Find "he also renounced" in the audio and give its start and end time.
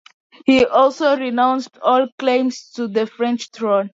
0.47-1.77